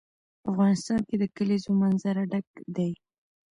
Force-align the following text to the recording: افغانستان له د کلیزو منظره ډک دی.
افغانستان 0.49 0.99
له 1.09 1.15
د 1.21 1.23
کلیزو 1.37 1.71
منظره 1.81 2.23
ډک 2.31 2.47
دی. 2.75 2.91